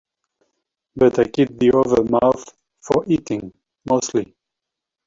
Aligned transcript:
But 0.95 1.19
I 1.19 1.25
keep 1.25 1.59
the 1.59 1.77
other 1.77 2.03
mouth 2.03 2.57
for 2.81 3.03
eating— 3.05 3.53
mostly. 3.87 4.33